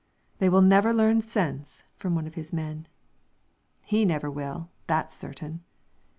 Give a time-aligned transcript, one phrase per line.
[0.39, 2.87] "They will never learn sense," from one of his men.
[3.85, 5.63] "He never will; that's certain."